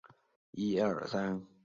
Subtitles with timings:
[0.03, 1.45] 李弘从此失宠。